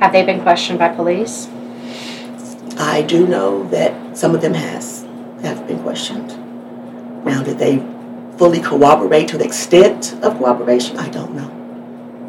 Have 0.00 0.12
they 0.12 0.24
been 0.24 0.40
questioned 0.42 0.78
by 0.78 0.88
police? 0.88 1.48
I 2.78 3.02
do 3.02 3.26
know 3.26 3.64
that 3.68 4.16
some 4.16 4.34
of 4.34 4.40
them 4.40 4.54
has 4.54 5.06
have 5.42 5.66
been 5.66 5.82
questioned. 5.82 6.28
Now, 7.24 7.42
did 7.42 7.58
they 7.58 7.78
fully 8.38 8.60
cooperate 8.60 9.28
to 9.28 9.38
the 9.38 9.44
extent 9.44 10.14
of 10.22 10.36
cooperation? 10.38 10.96
I 10.98 11.08
don't 11.08 11.34
know. 11.34 11.50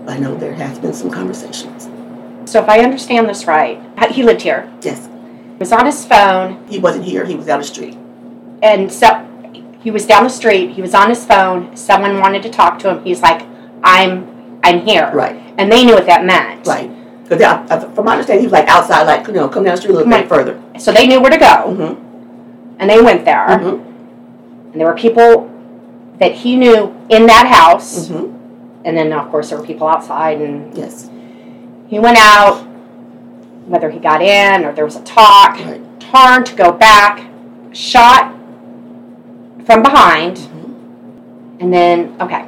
I 0.07 0.17
know 0.17 0.35
there 0.35 0.53
has 0.53 0.79
been 0.79 0.93
some 0.93 1.09
conversations. 1.09 1.89
So 2.49 2.61
if 2.61 2.67
I 2.67 2.79
understand 2.79 3.29
this 3.29 3.45
right, 3.45 3.81
he 4.11 4.23
lived 4.23 4.41
here. 4.41 4.71
Yes, 4.81 5.07
He 5.07 5.57
was 5.59 5.71
on 5.71 5.85
his 5.85 6.05
phone, 6.05 6.65
he 6.67 6.79
wasn't 6.79 7.05
here. 7.05 7.25
He 7.25 7.35
was 7.35 7.45
down 7.45 7.59
the 7.59 7.65
street. 7.65 7.97
and 8.61 8.91
so 8.91 9.07
he 9.81 9.91
was 9.91 10.05
down 10.05 10.23
the 10.23 10.29
street. 10.29 10.71
He 10.71 10.81
was 10.81 10.93
on 10.93 11.09
his 11.09 11.25
phone. 11.25 11.75
Someone 11.75 12.19
wanted 12.19 12.43
to 12.43 12.50
talk 12.50 12.79
to 12.79 12.89
him. 12.89 13.03
He's 13.03 13.21
like, 13.21 13.41
"I'm, 13.83 14.59
I'm 14.63 14.79
here." 14.85 15.09
Right, 15.13 15.35
And 15.57 15.71
they 15.71 15.83
knew 15.85 15.93
what 15.95 16.05
that 16.05 16.23
meant. 16.25 16.67
right. 16.67 16.89
Because 17.27 17.95
from 17.95 18.05
my 18.05 18.11
understanding, 18.11 18.41
he 18.41 18.45
was 18.47 18.51
like 18.51 18.67
outside, 18.67 19.03
like 19.03 19.25
you 19.27 19.33
know, 19.33 19.47
come 19.47 19.63
down 19.63 19.75
the 19.75 19.81
street 19.81 19.91
a 19.91 19.97
little 19.97 20.11
Right. 20.11 20.21
bit 20.23 20.29
further. 20.29 20.61
So 20.79 20.91
they 20.91 21.07
knew 21.07 21.21
where 21.21 21.31
to 21.31 21.38
go, 21.38 21.45
Mm-hmm. 21.71 22.75
and 22.79 22.89
they 22.89 23.01
went 23.01 23.23
there. 23.23 23.47
Mm-hmm. 23.47 24.71
And 24.71 24.75
there 24.81 24.88
were 24.88 24.95
people 24.97 25.50
that 26.19 26.33
he 26.33 26.55
knew 26.57 26.93
in 27.09 27.25
that 27.27 27.47
house, 27.47 28.09
Mm-hmm. 28.09 28.85
and 28.85 28.97
then 28.97 29.13
of 29.13 29.29
course 29.31 29.50
there 29.50 29.57
were 29.57 29.65
people 29.65 29.88
outside. 29.88 30.41
And 30.41 30.77
Yes. 30.77 31.09
he 31.88 32.00
went 32.00 32.17
out. 32.17 32.67
whether 33.67 33.89
he 33.89 34.00
got 34.00 34.21
in 34.21 34.65
or 34.65 34.73
there 34.73 34.83
was 34.83 34.97
a 34.97 35.03
talk. 35.03 35.55
Right. 35.59 35.81
Turned 36.01 36.45
to 36.47 36.55
go 36.55 36.71
back, 36.73 37.29
shot 37.71 38.33
from 39.65 39.81
behind, 39.83 40.37
and 41.59 41.71
then 41.73 42.15
okay, 42.21 42.47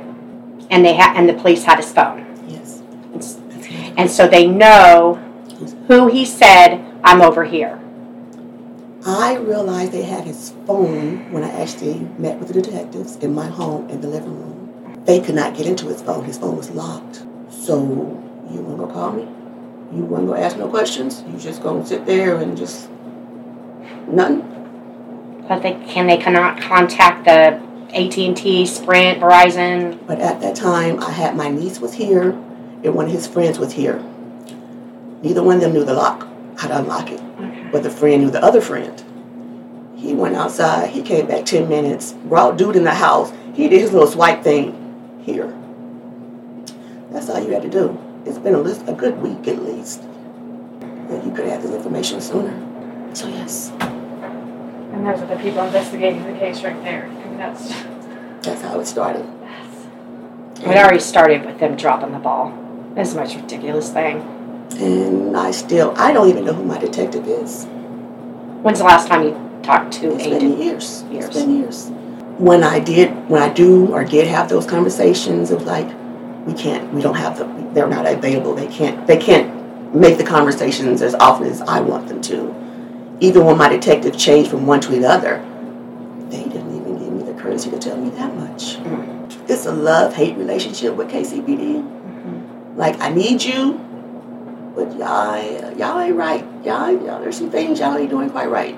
and 0.70 0.84
they 0.84 0.93
had 0.93 1.15
and 1.17 1.27
the 1.29 1.34
police 1.34 1.63
had 1.63 1.77
his 1.77 1.91
phone, 1.91 2.25
Yes. 2.48 2.82
and, 3.13 3.93
and 4.00 4.12
so 4.12 4.27
they 4.27 4.48
know 4.48 5.15
who 5.88 6.08
he 6.08 6.25
said 6.25 6.84
I'm 7.03 7.22
over 7.22 7.43
here. 7.46 7.79
I 9.05 9.36
realized 9.36 9.91
they 9.91 10.03
had 10.03 10.24
his 10.24 10.53
phone 10.65 11.29
when 11.32 11.43
I 11.43 11.50
actually 11.62 12.00
met 12.17 12.39
with 12.39 12.48
the 12.48 12.62
detectives 12.62 13.17
in 13.17 13.34
my 13.34 13.48
home 13.48 13.89
in 13.89 14.00
the 14.00 14.08
living 14.08 14.39
room. 14.39 15.03
They 15.05 15.20
could 15.20 15.36
not 15.36 15.55
get 15.58 15.65
into 15.67 15.88
his 15.88 16.01
phone. 16.01 16.24
His 16.24 16.38
phone 16.38 16.55
was 16.55 16.70
locked. 16.70 17.24
So 17.50 17.79
you 18.50 18.62
want 18.62 18.79
to 18.88 18.93
call 18.93 19.12
me? 19.12 19.24
You 19.93 20.05
want 20.05 20.27
to 20.27 20.36
ask 20.36 20.58
no 20.58 20.70
questions? 20.70 21.22
You 21.27 21.38
just 21.38 21.62
gonna 21.62 21.86
sit 21.86 22.05
there 22.05 22.38
and 22.38 22.58
just 22.58 22.89
nothing? 24.08 24.50
But 25.48 25.62
they 25.62 25.74
can 25.74 26.08
they 26.08 26.18
cannot 26.18 26.62
contact 26.62 27.26
the 27.26 27.62
AT 27.96 28.18
and 28.18 28.36
T, 28.36 28.66
Sprint, 28.66 29.20
Verizon. 29.20 30.00
But 30.08 30.20
at 30.20 30.42
that 30.42 30.56
time, 30.56 31.00
I 31.00 31.12
had 31.12 31.36
my 31.36 31.50
niece 31.50 31.80
was 31.80 31.94
here, 31.94 32.32
and 32.32 32.96
one 32.96 33.06
of 33.06 33.12
his 33.12 33.28
friends 33.28 33.60
was 33.60 33.74
here. 33.74 34.04
Neither 35.22 35.44
one 35.44 35.58
of 35.58 35.62
them 35.62 35.74
knew 35.74 35.84
the 35.84 35.94
lock, 35.94 36.28
how 36.58 36.68
to 36.68 36.80
unlock 36.80 37.12
it. 37.12 37.22
Okay. 37.22 37.70
But 37.72 37.84
the 37.84 37.90
friend 37.90 38.24
knew 38.24 38.32
the 38.32 38.44
other 38.44 38.62
friend. 38.62 39.04
He 39.96 40.14
went 40.14 40.36
outside. 40.36 40.90
He 40.90 41.02
came 41.02 41.28
back 41.28 41.46
ten 41.46 41.70
minutes. 41.70 42.14
Brought 42.14 42.58
dude 42.58 42.76
in 42.76 42.84
the 42.84 42.94
house. 42.94 43.32
He 43.54 43.70
did 43.70 43.80
his 43.82 43.94
little 43.94 44.08
swipe 44.08 44.44
thing 44.44 45.22
here. 45.24 45.54
That's 47.12 47.30
all 47.30 47.40
you 47.40 47.52
had 47.54 47.62
to 47.62 47.70
do. 47.70 47.98
It's 48.26 48.40
been 48.40 48.56
a, 48.56 48.60
list, 48.60 48.84
a 48.88 48.94
good 48.94 49.22
week 49.22 49.48
at 49.48 49.62
least. 49.62 50.02
And 50.02 51.24
you 51.24 51.32
could 51.34 51.46
have 51.46 51.62
this 51.62 51.72
information 51.72 52.20
sooner. 52.20 52.54
So 53.14 53.28
yes, 53.28 53.72
And 54.94 55.06
those 55.08 55.20
are 55.22 55.26
the 55.26 55.38
people 55.38 55.64
investigating 55.64 56.24
the 56.24 56.40
case 56.40 56.64
right 56.64 56.82
there. 56.84 57.06
I 57.06 57.26
mean, 57.26 57.38
that's 57.38 57.70
that's 58.44 58.62
how 58.62 58.80
it 58.80 58.86
started. 58.86 59.26
Yes. 59.42 59.88
It 60.62 60.78
already 60.78 61.00
started 61.00 61.46
with 61.46 61.60
them 61.60 61.76
dropping 61.76 62.12
the 62.12 62.20
ball. 62.20 62.54
It's 62.96 63.14
the 63.14 63.20
most 63.20 63.36
ridiculous 63.36 63.92
thing. 63.92 64.22
And 64.78 65.36
I 65.36 65.52
still, 65.52 65.94
I 65.98 66.14
don't 66.14 66.30
even 66.30 66.46
know 66.46 66.54
who 66.54 66.64
my 66.64 66.78
detective 66.78 67.28
is. 67.28 67.66
When's 68.62 68.80
the 68.80 68.86
last 68.86 69.08
time 69.08 69.24
you 69.24 69.60
talked 69.64 69.94
to 69.94 70.14
It's 70.14 70.26
a 70.26 70.30
been 70.30 70.62
years. 70.62 71.04
Years. 71.10 71.26
It's 71.26 71.38
been 71.38 71.58
years. 71.58 71.90
When 72.38 72.64
I 72.64 72.80
did, 72.80 73.30
when 73.30 73.42
I 73.42 73.50
do 73.50 73.92
or 73.94 74.04
did 74.04 74.28
have 74.28 74.48
those 74.48 74.66
conversations, 74.66 75.52
it 75.52 75.56
was 75.56 75.66
like, 75.66 75.88
we 76.46 76.54
can't, 76.54 76.94
we 76.94 77.02
don't 77.02 77.16
have 77.16 77.38
the, 77.38 77.46
they're 77.74 77.88
not 77.88 78.06
available. 78.06 78.54
They 78.54 78.68
can't, 78.68 79.08
they 79.08 79.18
can't 79.18 79.96
make 79.96 80.18
the 80.18 80.24
conversations 80.24 81.02
as 81.02 81.16
often 81.16 81.48
as 81.48 81.62
I 81.62 81.80
want 81.80 82.08
them 82.08 82.22
to. 82.22 82.62
Even 83.24 83.46
when 83.46 83.58
my 83.58 83.70
detective 83.70 84.18
changed 84.18 84.50
from 84.51 84.68
one 84.68 84.82
to 84.82 84.92
the 84.92 85.08
other, 85.08 85.38
they 86.30 86.44
didn't 86.44 86.75
even 86.75 87.00
give 87.00 87.13
me 87.13 87.24
the 87.24 87.42
courtesy 87.42 87.70
to 87.70 87.80
tell 87.80 87.96
me 87.96 88.10
that 88.10 88.36
much. 88.36 88.80
It's 89.48 89.65
a 89.65 89.72
love-hate 89.72 90.36
relationship 90.36 90.94
with 90.96 91.10
KCPD. 91.10 92.75
Like, 92.75 93.00
I 93.00 93.13
need 93.13 93.42
you, 93.42 93.80
but 94.75 94.98
y'all, 94.98 95.77
y'all 95.77 96.01
ain't 96.01 96.18
right. 96.18 96.44
Y'all, 96.65 96.92
y'all, 96.92 97.22
there's 97.22 97.38
some 97.38 97.50
things 97.50 97.80
y'all 97.80 97.96
ain't 97.96 98.10
doing 98.10 98.30
quite 98.30 98.50
right. 98.50 98.77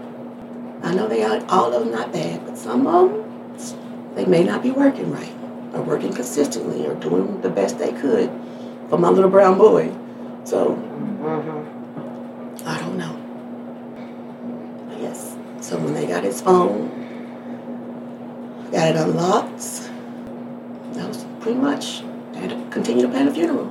I 0.83 0.93
know 0.93 1.07
they 1.07 1.23
are 1.23 1.43
all 1.49 1.73
of 1.73 1.83
them 1.83 1.91
not 1.91 2.13
bad, 2.13 2.45
but 2.45 2.55
some 2.55 2.85
of 2.85 3.09
them, 3.09 4.13
they 4.13 4.25
may 4.25 4.43
not 4.43 4.61
be 4.61 4.69
working 4.69 5.11
right, 5.11 5.33
or 5.73 5.81
working 5.81 6.13
consistently, 6.13 6.85
or 6.85 6.93
doing 6.93 7.41
the 7.41 7.49
best 7.49 7.79
they 7.79 7.93
could 7.93 8.29
for 8.89 8.99
my 8.99 9.09
little 9.09 9.31
brown 9.31 9.57
boy. 9.57 9.91
So 10.43 10.75
Mhm. 10.75 11.65
I 12.63 12.77
don't 12.79 12.95
know. 12.95 13.24
So 15.65 15.79
when 15.79 15.95
they 15.95 16.05
got 16.05 16.23
his 16.23 16.41
phone, 16.41 16.89
got 18.71 18.87
it 18.89 18.95
unlocked, 18.95 19.89
that 20.93 21.07
was 21.07 21.25
pretty 21.39 21.57
much. 21.57 22.03
They 22.33 22.41
had 22.41 22.51
to 22.51 22.69
continue 22.69 23.01
to 23.01 23.11
plan 23.11 23.25
the 23.25 23.33
funeral. 23.33 23.65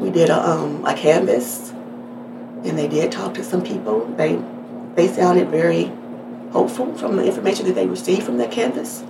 We 0.00 0.10
did 0.10 0.30
a 0.30 0.50
um 0.50 0.84
a 0.84 0.96
canvas, 0.96 1.70
and 1.70 2.76
they 2.76 2.88
did 2.88 3.12
talk 3.12 3.34
to 3.34 3.44
some 3.44 3.62
people. 3.62 4.04
They 4.16 4.42
they 4.96 5.06
sounded 5.06 5.48
very 5.48 5.92
hopeful 6.50 6.92
from 6.96 7.14
the 7.14 7.24
information 7.24 7.64
that 7.66 7.76
they 7.76 7.86
received 7.86 8.24
from 8.24 8.38
that 8.38 8.50
canvas. 8.50 9.04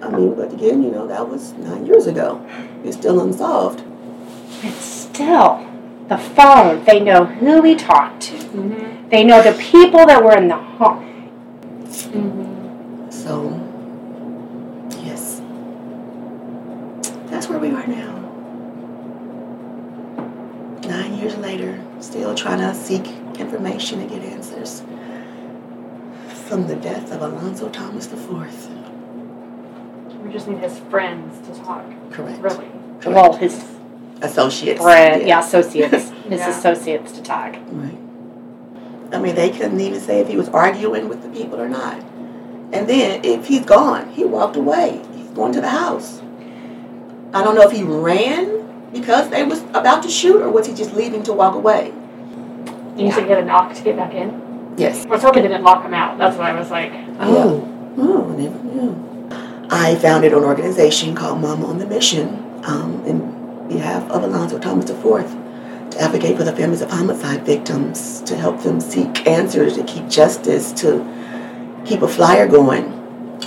I 0.00 0.08
mean, 0.08 0.34
but 0.34 0.50
again, 0.50 0.82
you 0.82 0.90
know, 0.90 1.06
that 1.08 1.28
was 1.28 1.52
nine 1.52 1.84
years 1.84 2.06
ago. 2.06 2.40
It's 2.84 2.96
still 2.96 3.20
unsolved. 3.20 3.82
It's 4.62 4.82
still 4.82 5.67
the 6.08 6.18
phone. 6.18 6.84
They 6.84 7.00
know 7.00 7.24
who 7.26 7.62
we 7.62 7.74
talked 7.74 8.22
to. 8.22 8.34
mm-hmm. 8.34 9.08
They 9.10 9.24
know 9.24 9.42
the 9.42 9.56
people 9.58 10.06
that 10.06 10.22
were 10.22 10.36
in 10.36 10.48
the 10.48 10.56
home. 10.56 11.04
Mm-hmm. 11.84 13.10
So, 13.10 13.50
yes. 15.02 15.40
That's 17.30 17.48
where 17.48 17.58
we 17.58 17.70
are 17.70 17.86
now. 17.86 18.16
Nine 20.88 21.14
years 21.14 21.36
later, 21.36 21.82
still 22.00 22.34
trying 22.34 22.60
to 22.60 22.74
seek 22.74 23.06
information 23.38 24.00
and 24.00 24.10
get 24.10 24.22
answers 24.22 24.82
from 26.46 26.66
the 26.66 26.76
death 26.76 27.12
of 27.12 27.20
Alonzo 27.20 27.68
Thomas 27.68 28.10
IV. 28.10 28.70
We 30.22 30.32
just 30.32 30.48
need 30.48 30.58
his 30.58 30.78
friends 30.90 31.46
to 31.46 31.54
talk. 31.62 31.84
Correct. 32.10 32.40
Really. 32.40 32.68
Correct. 33.00 33.06
Well, 33.06 33.32
his 33.34 33.77
Associates. 34.22 34.80
friend, 34.80 35.26
yeah, 35.26 35.40
associates, 35.40 36.10
his 36.28 36.40
Yeah. 36.40 36.48
associates 36.50 37.12
to 37.12 37.22
talk. 37.22 37.54
Right. 37.70 37.98
I 39.12 39.18
mean, 39.18 39.34
they 39.34 39.50
couldn't 39.50 39.80
even 39.80 40.00
say 40.00 40.20
if 40.20 40.28
he 40.28 40.36
was 40.36 40.48
arguing 40.50 41.08
with 41.08 41.22
the 41.22 41.28
people 41.30 41.60
or 41.60 41.68
not. 41.68 41.96
And 42.72 42.86
then, 42.86 43.24
if 43.24 43.46
he's 43.46 43.64
gone, 43.64 44.10
he 44.10 44.24
walked 44.24 44.56
away. 44.56 45.00
He's 45.14 45.28
going 45.28 45.52
to 45.52 45.60
the 45.60 45.68
house. 45.70 46.20
I 47.32 47.42
don't 47.42 47.54
know 47.54 47.62
if 47.62 47.72
he 47.72 47.82
ran 47.82 48.90
because 48.92 49.30
they 49.30 49.44
was 49.44 49.62
about 49.72 50.02
to 50.02 50.10
shoot, 50.10 50.42
or 50.42 50.50
was 50.50 50.66
he 50.66 50.74
just 50.74 50.92
leaving 50.94 51.22
to 51.24 51.32
walk 51.32 51.54
away? 51.54 51.92
You 52.96 53.12
to 53.12 53.22
get 53.22 53.38
a 53.38 53.44
knock 53.44 53.72
to 53.74 53.82
get 53.82 53.96
back 53.96 54.12
in. 54.12 54.74
Yes. 54.76 55.06
I 55.06 55.08
was 55.08 55.22
hoping 55.22 55.42
they 55.42 55.48
didn't 55.48 55.64
lock 55.64 55.84
him 55.84 55.94
out. 55.94 56.18
That's 56.18 56.36
what 56.36 56.46
I 56.46 56.58
was 56.58 56.70
like. 56.70 56.92
Oh. 57.20 57.64
Oh, 57.96 58.32
I 58.32 58.36
never 58.36 58.58
knew. 58.64 59.68
I 59.70 59.94
founded 59.96 60.32
an 60.32 60.44
organization 60.44 61.14
called 61.14 61.40
Mama 61.40 61.66
on 61.66 61.78
the 61.78 61.86
Mission 61.86 62.44
um, 62.64 63.02
in 63.06 63.37
behalf 63.68 64.08
of 64.10 64.22
Alonzo 64.22 64.58
Thomas 64.58 64.88
IV 64.90 65.00
to 65.90 66.00
advocate 66.00 66.36
for 66.36 66.44
the 66.44 66.54
families 66.54 66.82
of 66.82 66.90
homicide 66.90 67.44
victims, 67.44 68.20
to 68.22 68.36
help 68.36 68.62
them 68.62 68.80
seek 68.80 69.26
answers, 69.26 69.76
to 69.76 69.84
keep 69.84 70.08
justice, 70.08 70.72
to 70.72 71.04
keep 71.84 72.02
a 72.02 72.08
flyer 72.08 72.46
going. 72.46 72.94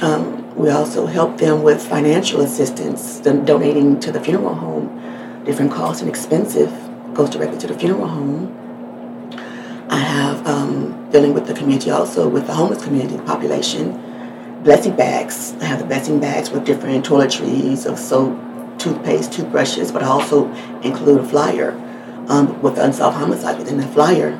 Um, 0.01 0.55
we 0.55 0.69
also 0.69 1.05
help 1.05 1.37
them 1.37 1.63
with 1.63 1.81
financial 1.81 2.41
assistance, 2.41 3.19
donating 3.19 3.99
to 3.99 4.11
the 4.11 4.19
funeral 4.19 4.55
home. 4.55 5.43
Different 5.45 5.71
costs 5.71 6.01
and 6.01 6.09
expenses 6.09 6.71
goes 7.13 7.29
directly 7.29 7.57
to 7.59 7.67
the 7.67 7.77
funeral 7.77 8.07
home. 8.07 8.57
I 9.89 9.97
have 9.97 10.47
um, 10.47 11.09
dealing 11.11 11.33
with 11.33 11.47
the 11.47 11.53
community 11.53 11.91
also 11.91 12.27
with 12.29 12.47
the 12.47 12.53
homeless 12.53 12.83
community 12.83 13.17
population. 13.25 13.99
Blessing 14.63 14.95
bags. 14.95 15.53
I 15.59 15.65
have 15.65 15.79
the 15.79 15.85
blessing 15.85 16.19
bags 16.19 16.49
with 16.49 16.65
different 16.65 17.05
toiletries 17.05 17.85
of 17.85 17.97
soap, 17.97 18.37
toothpaste, 18.81 19.31
toothbrushes, 19.33 19.91
but 19.91 20.03
I 20.03 20.07
also 20.07 20.51
include 20.81 21.21
a 21.21 21.27
flyer 21.27 21.71
um, 22.27 22.61
with 22.61 22.77
unsolved 22.77 23.17
homicide 23.17 23.57
within 23.57 23.77
the 23.77 23.87
flyer. 23.87 24.39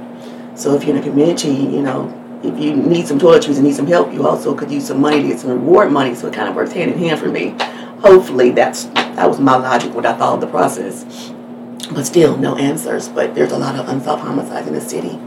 So 0.55 0.75
if 0.75 0.83
you're 0.83 0.95
in 0.95 1.01
a 1.01 1.05
community, 1.05 1.49
you 1.49 1.81
know, 1.81 2.17
if 2.43 2.59
you 2.59 2.75
need 2.75 3.07
some 3.07 3.19
toiletries 3.19 3.55
and 3.55 3.63
need 3.63 3.75
some 3.75 3.87
help, 3.87 4.13
you 4.13 4.27
also 4.27 4.55
could 4.55 4.71
use 4.71 4.87
some 4.87 4.99
money 4.99 5.21
to 5.21 5.27
get 5.27 5.39
some 5.39 5.51
reward 5.51 5.91
money. 5.91 6.15
So 6.15 6.27
it 6.27 6.33
kind 6.33 6.49
of 6.49 6.55
works 6.55 6.71
hand 6.71 6.91
in 6.91 6.97
hand 6.97 7.19
for 7.19 7.29
me. 7.29 7.55
Hopefully, 8.01 8.49
that's 8.49 8.85
that 8.85 9.29
was 9.29 9.39
my 9.39 9.55
logic 9.57 9.93
when 9.93 10.05
I 10.05 10.17
followed 10.17 10.41
the 10.41 10.47
process. 10.47 11.31
But 11.91 12.05
still, 12.05 12.37
no 12.37 12.55
answers. 12.55 13.09
But 13.09 13.35
there's 13.35 13.51
a 13.51 13.57
lot 13.59 13.75
of 13.75 13.87
unsolved 13.87 14.23
homicides 14.23 14.67
in 14.67 14.73
the 14.73 14.81
city. 14.81 15.19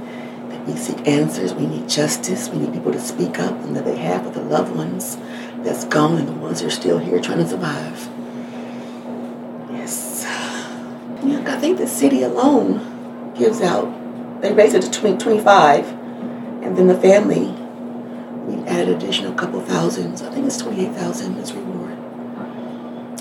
We 0.66 0.76
seek 0.76 1.06
answers. 1.06 1.54
We 1.54 1.66
need 1.66 1.88
justice. 1.88 2.48
We 2.48 2.58
need 2.58 2.72
people 2.72 2.90
to 2.92 3.00
speak 3.00 3.38
up 3.38 3.52
on 3.52 3.74
the 3.74 3.82
behalf 3.82 4.26
of 4.26 4.34
the 4.34 4.42
loved 4.42 4.74
ones 4.74 5.16
that's 5.58 5.84
gone 5.84 6.18
and 6.18 6.26
the 6.26 6.32
ones 6.32 6.60
that 6.60 6.66
are 6.66 6.70
still 6.70 6.98
here 6.98 7.20
trying 7.20 7.38
to 7.38 7.48
survive. 7.48 8.08
Yes. 9.70 10.24
Yeah, 11.24 11.42
I 11.46 11.56
think 11.58 11.78
the 11.78 11.86
city 11.86 12.22
alone 12.22 13.32
gives 13.34 13.60
out, 13.60 13.86
they 14.42 14.52
raise 14.52 14.74
it 14.74 14.82
to 14.82 14.90
20, 14.90 15.18
25, 15.18 15.88
and 16.62 16.76
then 16.76 16.86
the 16.86 16.98
family, 16.98 17.46
we 18.46 18.62
added 18.68 18.88
additional 18.90 19.32
couple 19.34 19.60
thousand, 19.60 20.18
so 20.18 20.28
I 20.28 20.34
think 20.34 20.46
it's 20.46 20.58
28,000 20.58 21.38
as 21.38 21.52
reward. 21.52 21.98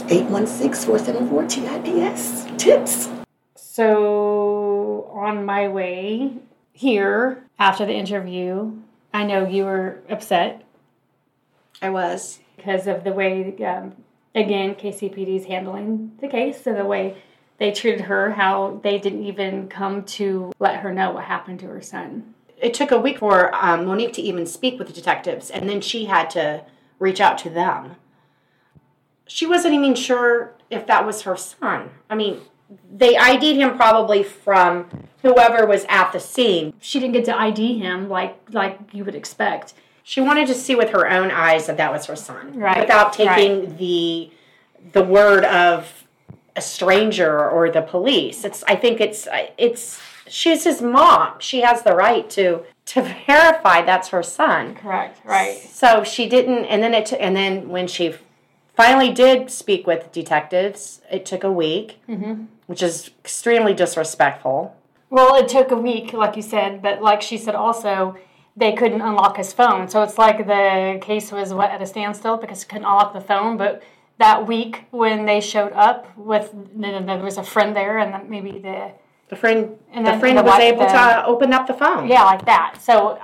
816-474-TIPS. 0.07 2.45
Tips. 2.57 3.09
So 3.55 5.09
on 5.13 5.45
my 5.45 5.67
way 5.67 6.33
here 6.73 7.43
after 7.57 7.85
the 7.85 7.93
interview, 7.93 8.73
I 9.13 9.23
know 9.25 9.47
you 9.47 9.65
were 9.65 10.01
upset 10.09 10.63
I 11.83 11.89
was. 11.89 12.39
because 12.55 12.87
of 12.87 13.03
the 13.03 13.11
way, 13.11 13.53
um, 13.65 13.93
again, 14.33 14.75
KCPD 14.75 15.37
is 15.37 15.45
handling 15.45 16.13
the 16.21 16.29
case, 16.29 16.63
so 16.63 16.73
the 16.73 16.85
way 16.85 17.17
they 17.63 17.71
treated 17.71 18.01
her, 18.01 18.31
how 18.31 18.81
they 18.83 18.99
didn't 18.99 19.23
even 19.23 19.69
come 19.69 20.03
to 20.03 20.51
let 20.59 20.81
her 20.81 20.93
know 20.93 21.11
what 21.11 21.23
happened 21.23 21.61
to 21.61 21.67
her 21.67 21.81
son. 21.81 22.33
It 22.57 22.73
took 22.73 22.91
a 22.91 22.99
week 22.99 23.19
for 23.19 23.55
um, 23.55 23.85
Monique 23.85 24.11
to 24.13 24.21
even 24.21 24.45
speak 24.45 24.77
with 24.77 24.89
the 24.89 24.93
detectives, 24.93 25.49
and 25.49 25.69
then 25.69 25.79
she 25.79 26.03
had 26.03 26.29
to 26.31 26.65
reach 26.99 27.21
out 27.21 27.37
to 27.37 27.49
them. 27.49 27.95
She 29.25 29.45
wasn't 29.45 29.75
even 29.75 29.95
sure 29.95 30.55
if 30.69 30.85
that 30.87 31.05
was 31.05 31.21
her 31.21 31.37
son. 31.37 31.91
I 32.09 32.15
mean, 32.15 32.41
they 32.93 33.15
ID'd 33.15 33.55
him 33.55 33.77
probably 33.77 34.23
from 34.23 35.07
whoever 35.21 35.65
was 35.65 35.85
at 35.87 36.11
the 36.11 36.19
scene. 36.19 36.73
She 36.81 36.99
didn't 36.99 37.13
get 37.13 37.23
to 37.25 37.39
ID 37.39 37.79
him 37.79 38.09
like 38.09 38.37
like 38.51 38.77
you 38.91 39.05
would 39.05 39.15
expect. 39.15 39.73
She 40.03 40.19
wanted 40.19 40.47
to 40.47 40.53
see 40.53 40.75
with 40.75 40.89
her 40.89 41.09
own 41.09 41.31
eyes 41.31 41.67
that 41.67 41.77
that 41.77 41.93
was 41.93 42.07
her 42.07 42.17
son, 42.17 42.59
Right, 42.59 42.81
Without 42.81 43.13
taking 43.13 43.77
the 43.77 44.31
the 44.91 45.03
word 45.03 45.45
of 45.45 46.02
a 46.55 46.61
stranger 46.61 47.49
or 47.49 47.69
the 47.71 47.81
police. 47.81 48.43
It's 48.45 48.63
I 48.67 48.75
think 48.75 49.01
it's 49.01 49.27
it's 49.57 49.99
she's 50.27 50.63
his 50.63 50.81
mom. 50.81 51.33
She 51.39 51.61
has 51.61 51.83
the 51.83 51.95
right 51.95 52.29
to 52.31 52.61
to 52.85 53.01
verify 53.27 53.81
that's 53.81 54.09
her 54.09 54.23
son. 54.23 54.75
Correct. 54.75 55.19
Right. 55.25 55.57
So 55.57 56.03
she 56.03 56.27
didn't, 56.27 56.65
and 56.65 56.83
then 56.83 56.93
it 56.93 57.05
took, 57.07 57.19
and 57.21 57.35
then 57.35 57.69
when 57.69 57.87
she 57.87 58.13
finally 58.75 59.11
did 59.11 59.49
speak 59.49 59.87
with 59.87 60.11
detectives, 60.11 61.01
it 61.11 61.25
took 61.25 61.43
a 61.43 61.51
week, 61.51 61.99
Mm-hmm. 62.09 62.45
which 62.67 62.83
is 62.83 63.09
extremely 63.23 63.73
disrespectful. 63.73 64.75
Well, 65.09 65.35
it 65.35 65.47
took 65.47 65.71
a 65.71 65.77
week, 65.77 66.11
like 66.13 66.35
you 66.35 66.41
said, 66.41 66.81
but 66.81 67.01
like 67.01 67.21
she 67.21 67.37
said, 67.37 67.55
also 67.55 68.17
they 68.57 68.73
couldn't 68.73 69.01
unlock 69.01 69.37
his 69.37 69.53
phone. 69.53 69.87
So 69.87 70.03
it's 70.03 70.17
like 70.17 70.45
the 70.45 70.99
case 71.01 71.31
was 71.31 71.53
what 71.53 71.71
at 71.71 71.81
a 71.81 71.85
standstill 71.85 72.37
because 72.37 72.63
he 72.63 72.67
couldn't 72.67 72.85
unlock 72.85 73.13
the 73.13 73.21
phone. 73.21 73.57
But 73.57 73.81
that 74.19 74.47
week 74.47 74.85
when 74.91 75.25
they 75.25 75.41
showed 75.41 75.73
up 75.73 76.15
with, 76.17 76.51
there 76.75 77.17
was 77.19 77.37
a 77.37 77.43
friend 77.43 77.75
there, 77.75 77.97
and 77.97 78.13
then 78.13 78.29
maybe 78.29 78.51
the 78.59 78.91
The 79.29 79.35
friend, 79.35 79.77
And 79.91 80.05
the 80.05 80.17
friend 80.19 80.37
the 80.37 80.43
was 80.43 80.59
able 80.59 80.85
the- 80.85 80.93
to 80.93 81.25
open 81.25 81.53
up 81.53 81.65
the 81.67 81.73
phone. 81.73 82.07
yeah, 82.07 82.23
like 82.23 82.45
that. 82.45 82.75
So, 82.81 83.17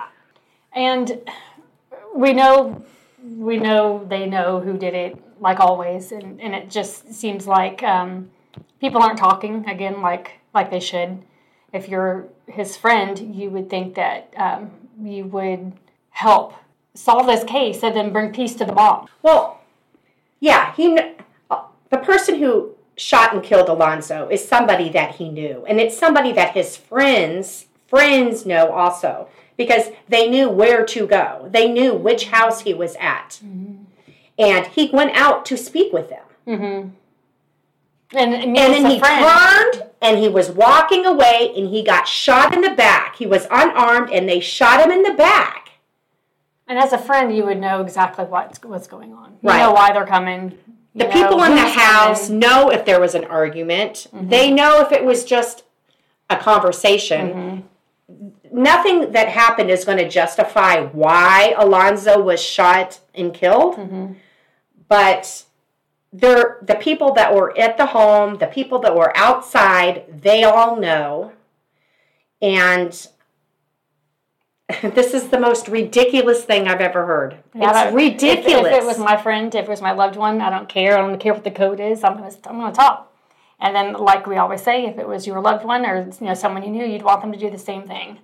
and 0.74 1.22
we 2.15 2.34
know, 2.34 2.84
we 3.24 3.58
know 3.58 4.03
they 4.08 4.25
know 4.25 4.60
who 4.60 4.77
did 4.77 4.93
it, 4.93 5.17
like 5.39 5.60
always, 5.60 6.12
and, 6.12 6.41
and 6.41 6.55
it 6.55 6.69
just 6.69 7.13
seems 7.13 7.48
like 7.48 7.84
um, 7.84 8.29
people 8.81 9.01
aren't 9.01 9.19
talking 9.19 9.67
again, 9.69 10.01
like 10.01 10.34
like 10.53 10.72
they 10.72 10.79
should. 10.79 11.22
If 11.72 11.88
you're 11.88 12.25
his 12.48 12.75
friend, 12.75 13.36
you 13.36 13.51
would 13.51 13.69
think 13.69 13.93
that 13.96 14.34
um, 14.36 14.72
you 15.01 15.25
would 15.25 15.74
help 16.10 16.55
solve 16.96 17.27
this 17.27 17.43
case 17.43 17.84
and 17.84 17.96
then 17.96 18.12
bring 18.12 18.34
peace 18.34 18.55
to 18.55 18.65
the 18.65 18.74
mom. 18.74 19.08
Well, 19.22 19.59
yeah, 20.39 20.74
he 20.75 20.96
kn- 20.96 21.15
the 21.89 21.98
person 21.98 22.36
who 22.39 22.75
shot 22.96 23.34
and 23.34 23.43
killed 23.43 23.69
Alonzo 23.69 24.27
is 24.29 24.48
somebody 24.48 24.89
that 24.89 25.15
he 25.15 25.29
knew, 25.29 25.65
and 25.67 25.79
it's 25.79 25.98
somebody 25.98 26.31
that 26.34 26.53
his 26.53 26.77
friends 26.77 27.65
friends 27.88 28.46
know 28.46 28.72
also 28.72 29.27
because 29.58 29.89
they 30.08 30.29
knew 30.29 30.48
where 30.48 30.86
to 30.86 31.08
go. 31.08 31.50
They 31.51 31.72
knew 31.72 31.93
which 31.96 32.27
house 32.27 32.62
he 32.62 32.74
was 32.74 32.96
at, 33.00 33.39
and 34.38 34.67
he 34.67 34.89
went 34.93 35.15
out 35.15 35.46
to 35.48 35.58
speak 35.58 35.91
with 35.91 36.10
them. 36.10 36.25
Mm-hmm. 36.48 36.89
And, 38.17 38.34
and, 38.34 38.58
And 38.58 38.74
then 38.74 38.86
he 38.89 39.00
turned 39.00 39.89
and 40.01 40.17
he 40.17 40.29
was 40.29 40.50
walking 40.50 41.05
away, 41.05 41.53
and 41.55 41.69
he 41.69 41.84
got 41.84 42.08
shot 42.08 42.53
in 42.53 42.62
the 42.62 42.72
back. 42.72 43.17
He 43.17 43.25
was 43.25 43.46
unarmed, 43.51 44.12
and 44.12 44.27
they 44.27 44.39
shot 44.39 44.81
him 44.81 44.91
in 44.91 45.03
the 45.03 45.13
back. 45.13 45.69
And 46.70 46.78
as 46.78 46.94
a 46.94 47.00
friend, 47.00 47.36
you 47.36 47.46
would 47.46 47.60
know 47.60 47.82
exactly 47.82 48.24
what's 48.26 48.64
what's 48.64 48.88
going 48.88 49.12
on. 49.12 49.32
You 49.42 49.50
Right. 49.50 49.58
know 49.60 49.72
why 49.72 49.92
they're 49.92 50.06
coming. 50.06 50.58
The 50.96 51.06
people 51.06 51.44
in 51.44 51.56
the 51.56 51.68
house 51.68 52.28
coming. 52.28 52.40
know 52.40 52.70
if 52.72 52.86
there 52.86 53.00
was 53.00 53.16
an 53.16 53.26
argument. 53.26 54.08
Mm-hmm. 54.14 54.30
They 54.30 54.52
know 54.52 54.82
if 54.82 54.92
it 54.92 55.04
was 55.04 55.26
just 55.26 55.64
a 56.30 56.38
conversation. 56.38 57.66
Mm-hmm. 58.08 58.62
Nothing 58.62 59.12
that 59.12 59.30
happened 59.30 59.70
is 59.72 59.84
going 59.84 59.98
to 59.98 60.08
justify 60.10 60.82
why 60.82 61.54
Alonzo 61.58 62.22
was 62.22 62.42
shot 62.42 63.00
and 63.16 63.34
killed. 63.34 63.75
Mm-hmm. 63.75 64.14
But 64.88 65.46
there, 66.12 66.58
the 66.62 66.75
people 66.75 67.14
that 67.14 67.34
were 67.34 67.58
at 67.58 67.77
the 67.77 67.88
home, 67.88 68.38
the 68.38 68.48
people 68.48 68.79
that 68.79 68.96
were 68.96 69.16
outside, 69.16 70.22
they 70.22 70.44
all 70.44 70.75
know. 70.75 71.32
And 72.42 73.08
this 74.82 75.14
is 75.14 75.29
the 75.29 75.40
most 75.40 75.68
ridiculous 75.68 76.44
thing 76.44 76.68
I've 76.68 76.82
ever 76.82 77.05
heard. 77.05 77.38
Yeah, 77.55 77.70
it's 77.70 77.74
that- 77.74 77.88
if- 77.88 77.96
ridiculous. 77.96 78.72
If, 78.72 78.84
it 78.84 78.86
was 78.86 79.00
my 79.00 79.18
friend, 79.18 79.53
if 79.53 79.66
it 79.66 79.70
was 79.70 79.82
my 79.82 79.92
loved 79.92 80.16
one, 80.16 80.42
I 80.42 80.50
don't 80.50 80.70
care. 80.70 80.98
I 80.98 81.01
don't 81.01 81.18
care 81.20 81.34
what 81.34 81.44
the 81.44 81.51
code 81.51 81.79
is. 81.79 82.03
I'm 82.03 82.18
gonna 82.18 82.32
I'm 82.46 82.60
gonna 82.60 82.74
talk. 82.74 83.12
And 83.60 83.75
then, 83.75 83.94
like 83.94 84.25
we 84.27 84.38
always 84.38 84.62
say, 84.62 84.86
if 84.86 84.98
it 84.98 85.08
was 85.08 85.27
your 85.27 85.42
loved 85.42 85.66
one 85.66 85.86
or 85.86 86.08
you 86.22 86.27
know 86.27 86.34
someone 86.34 86.64
you 86.64 86.70
knew, 86.70 86.86
you'd 86.86 87.01
want 87.01 87.22
them 87.22 87.32
to 87.32 87.38
do 87.38 87.50
the 87.50 87.58
same 87.58 87.88
thing. 87.88 88.20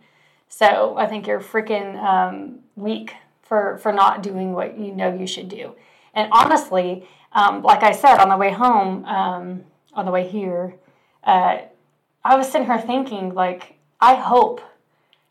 So 0.47 0.95
I 0.97 1.07
think 1.07 1.27
you're 1.27 1.41
freaking 1.41 2.01
um, 2.01 2.59
weak 2.75 3.15
for 3.41 3.77
for 3.79 3.91
not 3.91 4.21
doing 4.21 4.53
what 4.53 4.77
you 4.77 4.93
know 4.93 5.13
you 5.13 5.27
should 5.27 5.49
do. 5.49 5.75
And 6.13 6.29
honestly, 6.31 7.07
um, 7.33 7.63
like 7.63 7.83
I 7.83 7.91
said 7.91 8.17
on 8.19 8.29
the 8.29 8.37
way 8.37 8.51
home, 8.51 9.03
um, 9.05 9.63
on 9.93 10.05
the 10.05 10.11
way 10.11 10.27
here, 10.27 10.75
uh, 11.23 11.57
I 12.23 12.35
was 12.37 12.49
sitting 12.49 12.65
here 12.67 12.79
thinking, 12.79 13.33
like, 13.33 13.77
I 13.99 14.15
hope 14.15 14.61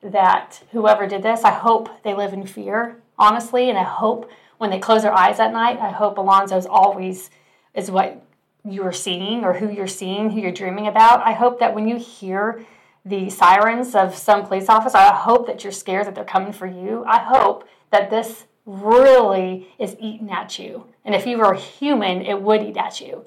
that 0.04 0.62
whoever 0.72 1.06
did 1.06 1.22
this, 1.22 1.44
I 1.44 1.50
hope 1.50 2.02
they 2.02 2.14
live 2.14 2.32
in 2.32 2.46
fear, 2.46 2.96
honestly, 3.18 3.68
and 3.68 3.78
I 3.78 3.84
hope 3.84 4.30
when 4.58 4.70
they 4.70 4.78
close 4.78 5.02
their 5.02 5.12
eyes 5.12 5.40
at 5.40 5.52
night, 5.52 5.78
I 5.80 5.90
hope 5.90 6.16
Alonzo's 6.16 6.66
always 6.66 7.30
is 7.74 7.90
what 7.90 8.24
you're 8.64 8.92
seeing 8.92 9.44
or 9.44 9.54
who 9.54 9.70
you're 9.70 9.86
seeing, 9.86 10.30
who 10.30 10.40
you're 10.40 10.52
dreaming 10.52 10.86
about. 10.86 11.20
I 11.26 11.32
hope 11.32 11.58
that 11.60 11.74
when 11.74 11.88
you 11.88 11.98
hear 11.98 12.64
the 13.04 13.28
sirens 13.28 13.94
of 13.94 14.16
some 14.16 14.46
police 14.46 14.68
officer, 14.68 14.96
I 14.96 15.14
hope 15.14 15.46
that 15.46 15.64
you're 15.64 15.72
scared 15.72 16.06
that 16.06 16.14
they're 16.14 16.24
coming 16.24 16.52
for 16.52 16.66
you. 16.66 17.04
I 17.06 17.18
hope 17.18 17.68
that 17.90 18.10
this 18.10 18.44
really 18.64 19.68
is 19.78 19.96
eating 20.00 20.30
at 20.30 20.58
you. 20.58 20.86
And 21.04 21.14
if 21.14 21.26
you 21.26 21.36
were 21.36 21.54
human, 21.54 22.22
it 22.22 22.40
would 22.40 22.62
eat 22.62 22.76
at 22.76 23.00
you. 23.00 23.24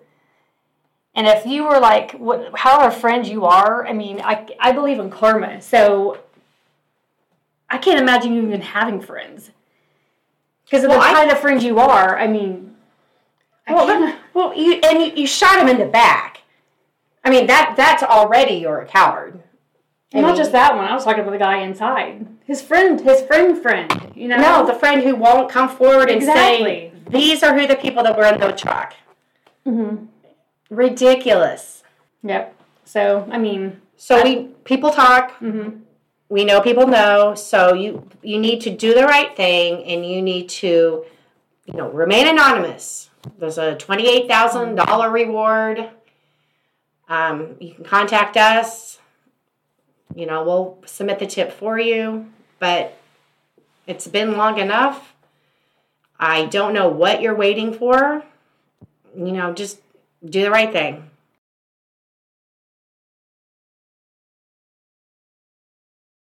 And 1.13 1.27
if 1.27 1.45
you 1.45 1.63
were 1.63 1.79
like, 1.79 2.13
what, 2.13 2.57
however 2.57 2.91
friend 2.91 3.27
you 3.27 3.45
are, 3.45 3.85
I 3.85 3.93
mean, 3.93 4.21
I, 4.23 4.47
I 4.59 4.71
believe 4.71 4.99
in 4.99 5.09
karma. 5.09 5.61
So 5.61 6.19
I 7.69 7.77
can't 7.77 7.99
imagine 7.99 8.33
you 8.33 8.43
even 8.43 8.61
having 8.61 9.01
friends. 9.01 9.51
Because 10.65 10.83
of 10.83 10.89
Well, 10.89 10.99
the 10.99 11.05
I- 11.05 11.13
kind 11.13 11.31
of 11.31 11.39
friend 11.39 11.61
you 11.61 11.79
are, 11.79 12.17
I 12.17 12.27
mean, 12.27 12.75
I 13.67 13.73
Well, 13.73 13.85
then- 13.87 14.15
well, 14.33 14.53
you 14.55 14.73
and 14.83 15.01
you, 15.03 15.11
you 15.21 15.27
shot 15.27 15.59
him 15.59 15.67
in 15.67 15.77
the 15.77 15.85
back. 15.85 16.41
I 17.23 17.29
mean 17.29 17.47
that 17.47 17.73
that's 17.75 18.03
already 18.03 18.55
you're 18.55 18.79
a 18.79 18.85
coward. 18.85 19.41
I 20.13 20.21
not 20.21 20.27
mean- 20.27 20.35
just 20.37 20.51
that 20.53 20.75
one. 20.75 20.85
I 20.85 20.93
was 20.93 21.03
talking 21.03 21.19
about 21.21 21.31
the 21.31 21.37
guy 21.37 21.57
inside. 21.57 22.25
His 22.45 22.61
friend, 22.61 23.01
his 23.01 23.21
friend, 23.23 23.61
friend. 23.61 24.11
You 24.15 24.29
know. 24.29 24.37
No, 24.37 24.65
the 24.65 24.73
friend 24.73 25.03
who 25.03 25.15
won't 25.15 25.49
come 25.51 25.67
forward 25.67 26.09
and 26.09 26.23
say 26.23 26.93
these 27.09 27.43
are 27.43 27.57
who 27.57 27.67
the 27.67 27.75
people 27.75 28.03
that 28.03 28.15
were 28.17 28.25
in 28.25 28.39
the 28.39 28.51
truck. 28.53 28.93
Mm-hmm. 29.65 30.05
Ridiculous. 30.69 31.83
Yep. 32.23 32.55
So 32.85 33.27
I 33.31 33.37
mean. 33.37 33.81
So 33.97 34.23
we 34.23 34.49
people 34.63 34.91
talk. 34.91 35.31
hmm 35.39 35.69
We 36.29 36.43
know 36.43 36.61
people 36.61 36.87
know. 36.87 37.35
So 37.35 37.73
you 37.73 38.07
you 38.21 38.39
need 38.39 38.61
to 38.61 38.69
do 38.69 38.93
the 38.93 39.05
right 39.05 39.35
thing, 39.35 39.83
and 39.85 40.05
you 40.05 40.21
need 40.21 40.49
to, 40.49 41.05
you 41.65 41.73
know, 41.73 41.89
remain 41.89 42.27
anonymous. 42.27 43.09
There's 43.39 43.57
a 43.57 43.75
twenty 43.75 44.07
eight 44.07 44.27
thousand 44.27 44.75
dollar 44.75 45.09
reward. 45.09 45.89
Um, 47.09 47.55
you 47.59 47.73
can 47.73 47.85
contact 47.85 48.35
us. 48.35 48.99
You 50.15 50.25
know, 50.25 50.43
we'll 50.43 50.79
submit 50.85 51.19
the 51.19 51.27
tip 51.27 51.51
for 51.51 51.79
you, 51.79 52.27
but 52.59 52.97
it's 53.85 54.07
been 54.07 54.37
long 54.37 54.57
enough. 54.57 55.13
I 56.19 56.45
don't 56.45 56.73
know 56.73 56.89
what 56.89 57.21
you're 57.21 57.35
waiting 57.35 57.73
for. 57.73 58.23
You 59.15 59.31
know, 59.31 59.53
just 59.53 59.79
do 60.25 60.41
the 60.41 60.51
right 60.51 60.71
thing. 60.71 61.09